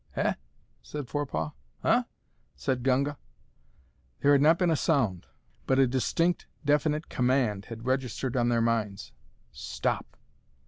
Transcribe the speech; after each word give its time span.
"Eh?" 0.15 0.33
said 0.81 1.07
Forepaugh. 1.07 1.51
"Uh?" 1.83 2.01
said 2.55 2.81
Gunga. 2.81 3.19
There 4.21 4.31
had 4.31 4.41
not 4.41 4.57
been 4.57 4.71
a 4.71 4.75
sound, 4.75 5.27
but 5.67 5.77
a 5.77 5.85
distinct, 5.85 6.47
definite 6.65 7.07
command 7.07 7.65
had 7.65 7.85
registered 7.85 8.35
on 8.35 8.49
their 8.49 8.61
minds. 8.61 9.11
"Stop!" 9.51 10.17